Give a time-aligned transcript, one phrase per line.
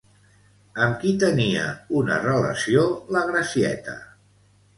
[0.85, 1.65] Amb qui tenia
[1.99, 2.87] una relació
[3.19, 3.97] la Gracieta?